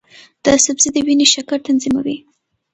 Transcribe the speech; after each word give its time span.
دا 0.45 0.53
سبزی 0.65 0.89
د 0.93 0.97
وینې 1.05 1.27
شکر 1.33 1.57
تنظیموي. 1.67 2.17